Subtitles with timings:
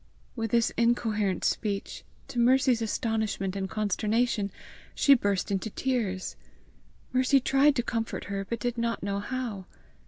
[0.35, 4.51] With this incoherent speech, to Mercy's astonishment and consternation
[4.95, 6.35] she burst into tears.
[7.13, 9.67] Mercy tried to comfort her, but did not know how.